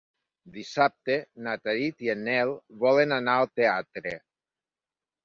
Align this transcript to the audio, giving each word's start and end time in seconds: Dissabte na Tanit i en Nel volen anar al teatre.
Dissabte 0.53 1.17
na 1.47 1.53
Tanit 1.65 2.01
i 2.05 2.09
en 2.13 2.23
Nel 2.29 2.53
volen 2.85 3.15
anar 3.19 3.37
al 3.43 3.49
teatre. 3.61 4.15